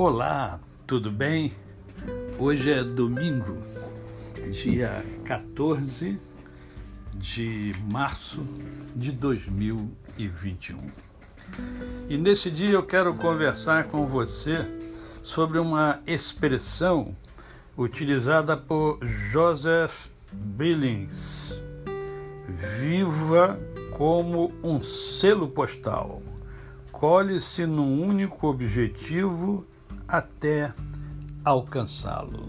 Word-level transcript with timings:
Olá, 0.00 0.60
tudo 0.86 1.10
bem? 1.10 1.52
Hoje 2.38 2.70
é 2.70 2.84
domingo, 2.84 3.58
dia 4.48 5.04
14 5.24 6.20
de 7.14 7.74
março 7.90 8.46
de 8.94 9.10
2021. 9.10 10.78
E 12.08 12.16
nesse 12.16 12.48
dia 12.48 12.70
eu 12.70 12.84
quero 12.84 13.12
conversar 13.14 13.88
com 13.88 14.06
você 14.06 14.58
sobre 15.20 15.58
uma 15.58 15.98
expressão 16.06 17.12
utilizada 17.76 18.56
por 18.56 19.00
Joseph 19.02 20.10
Billings: 20.30 21.60
viva 22.78 23.58
como 23.96 24.52
um 24.62 24.80
selo 24.80 25.48
postal. 25.48 26.22
Colhe-se 26.92 27.66
num 27.66 28.00
único 28.00 28.46
objetivo 28.46 29.66
até 30.08 30.72
alcançá-lo. 31.44 32.48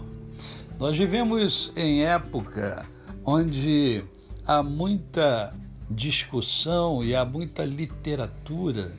Nós 0.78 0.96
vivemos 0.96 1.72
em 1.76 2.04
época 2.04 2.86
onde 3.24 4.02
há 4.46 4.62
muita 4.62 5.52
discussão 5.90 7.04
e 7.04 7.14
há 7.14 7.24
muita 7.24 7.64
literatura 7.64 8.92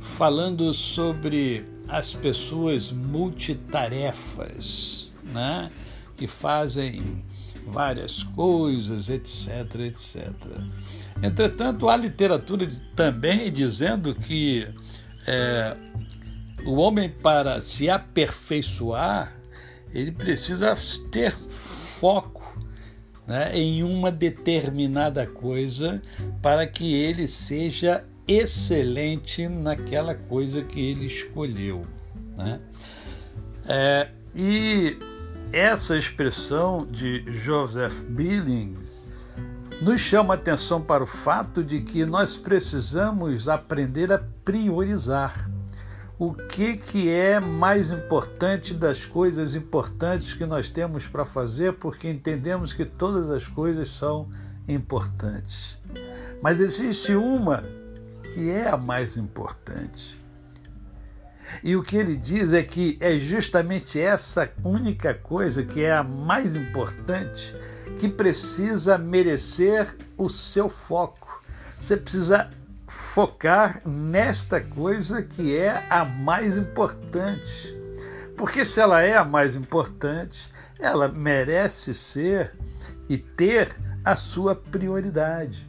falando 0.00 0.74
sobre 0.74 1.64
as 1.88 2.12
pessoas 2.12 2.90
multitarefas, 2.90 5.14
né? 5.32 5.70
que 6.16 6.26
fazem 6.26 7.24
várias 7.66 8.22
coisas, 8.22 9.08
etc, 9.08 9.74
etc. 9.80 10.32
Entretanto, 11.22 11.88
há 11.88 11.96
literatura 11.96 12.68
também 12.94 13.50
dizendo 13.50 14.14
que 14.14 14.68
é, 15.26 15.76
o 16.66 16.74
homem, 16.74 17.08
para 17.08 17.60
se 17.60 17.88
aperfeiçoar, 17.88 19.32
ele 19.94 20.10
precisa 20.12 20.74
ter 21.10 21.32
foco 21.32 22.58
né, 23.26 23.56
em 23.56 23.82
uma 23.82 24.10
determinada 24.10 25.26
coisa 25.26 26.02
para 26.42 26.66
que 26.66 26.92
ele 26.94 27.26
seja 27.26 28.04
excelente 28.26 29.48
naquela 29.48 30.14
coisa 30.14 30.62
que 30.62 30.80
ele 30.80 31.06
escolheu. 31.06 31.86
Né? 32.36 32.60
É, 33.68 34.08
e 34.34 34.98
essa 35.52 35.96
expressão 35.96 36.86
de 36.86 37.24
Joseph 37.44 38.04
Billings 38.08 39.06
nos 39.80 40.00
chama 40.00 40.34
a 40.34 40.36
atenção 40.36 40.80
para 40.80 41.04
o 41.04 41.06
fato 41.06 41.62
de 41.62 41.80
que 41.80 42.04
nós 42.04 42.36
precisamos 42.36 43.48
aprender 43.48 44.12
a 44.12 44.18
priorizar 44.44 45.48
o 46.18 46.32
que, 46.32 46.76
que 46.76 47.10
é 47.10 47.38
mais 47.38 47.90
importante 47.90 48.72
das 48.72 49.04
coisas 49.04 49.54
importantes 49.54 50.32
que 50.32 50.46
nós 50.46 50.70
temos 50.70 51.06
para 51.06 51.24
fazer, 51.24 51.74
porque 51.74 52.08
entendemos 52.08 52.72
que 52.72 52.84
todas 52.84 53.30
as 53.30 53.46
coisas 53.46 53.90
são 53.90 54.28
importantes. 54.66 55.78
Mas 56.42 56.60
existe 56.60 57.14
uma 57.14 57.64
que 58.32 58.50
é 58.50 58.68
a 58.68 58.76
mais 58.76 59.16
importante. 59.16 60.18
E 61.62 61.76
o 61.76 61.82
que 61.82 61.96
ele 61.96 62.16
diz 62.16 62.52
é 62.52 62.62
que 62.62 62.96
é 63.00 63.18
justamente 63.18 64.00
essa 64.00 64.50
única 64.64 65.14
coisa 65.14 65.62
que 65.62 65.82
é 65.82 65.92
a 65.92 66.02
mais 66.02 66.56
importante 66.56 67.54
que 67.98 68.08
precisa 68.08 68.98
merecer 68.98 69.96
o 70.16 70.28
seu 70.28 70.68
foco. 70.68 71.42
Você 71.78 71.96
precisa 71.96 72.50
focar 72.96 73.80
nesta 73.86 74.60
coisa 74.60 75.22
que 75.22 75.54
é 75.54 75.86
a 75.90 76.04
mais 76.04 76.56
importante. 76.56 77.76
Porque 78.36 78.64
se 78.64 78.80
ela 78.80 79.02
é 79.02 79.16
a 79.16 79.24
mais 79.24 79.54
importante, 79.54 80.50
ela 80.78 81.06
merece 81.06 81.94
ser 81.94 82.54
e 83.08 83.18
ter 83.18 83.74
a 84.04 84.16
sua 84.16 84.54
prioridade. 84.54 85.68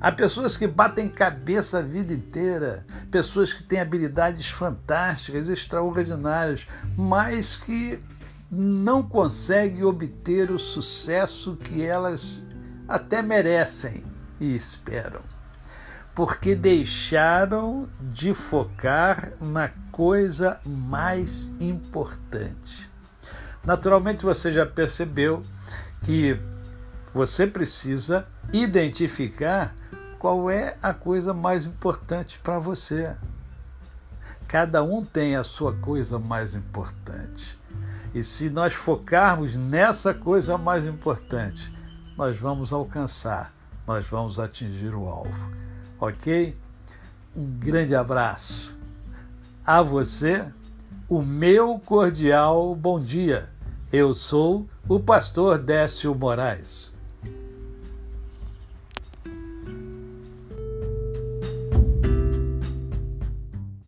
Há 0.00 0.10
pessoas 0.10 0.56
que 0.56 0.66
batem 0.66 1.08
cabeça 1.08 1.78
a 1.78 1.82
vida 1.82 2.12
inteira, 2.12 2.84
pessoas 3.10 3.52
que 3.52 3.62
têm 3.62 3.80
habilidades 3.80 4.50
fantásticas, 4.50 5.48
extraordinárias, 5.48 6.66
mas 6.96 7.56
que 7.56 8.02
não 8.50 9.02
conseguem 9.02 9.84
obter 9.84 10.50
o 10.50 10.58
sucesso 10.58 11.56
que 11.56 11.84
elas 11.84 12.42
até 12.88 13.22
merecem 13.22 14.04
e 14.40 14.56
esperam 14.56 15.32
porque 16.14 16.54
deixaram 16.54 17.88
de 18.00 18.34
focar 18.34 19.32
na 19.40 19.70
coisa 19.90 20.60
mais 20.64 21.50
importante. 21.58 22.90
Naturalmente, 23.64 24.24
você 24.24 24.52
já 24.52 24.66
percebeu 24.66 25.42
que 26.04 26.38
você 27.14 27.46
precisa 27.46 28.26
identificar 28.52 29.74
qual 30.18 30.50
é 30.50 30.76
a 30.82 30.92
coisa 30.92 31.32
mais 31.32 31.64
importante 31.64 32.38
para 32.42 32.58
você. 32.58 33.14
Cada 34.46 34.82
um 34.82 35.04
tem 35.04 35.36
a 35.36 35.44
sua 35.44 35.74
coisa 35.74 36.18
mais 36.18 36.54
importante. 36.54 37.58
E 38.14 38.22
se 38.22 38.50
nós 38.50 38.74
focarmos 38.74 39.54
nessa 39.54 40.12
coisa 40.12 40.58
mais 40.58 40.84
importante, 40.86 41.72
nós 42.18 42.36
vamos 42.36 42.70
alcançar, 42.70 43.50
nós 43.86 44.06
vamos 44.06 44.38
atingir 44.38 44.94
o 44.94 45.08
alvo 45.08 45.61
ok? 46.02 46.56
Um 47.36 47.46
grande 47.60 47.94
abraço. 47.94 48.76
A 49.64 49.80
você, 49.82 50.44
o 51.08 51.22
meu 51.22 51.78
cordial 51.78 52.74
bom 52.74 52.98
dia. 52.98 53.48
Eu 53.92 54.12
sou 54.12 54.66
o 54.88 54.98
pastor 54.98 55.58
Décio 55.58 56.12
Moraes. 56.12 56.91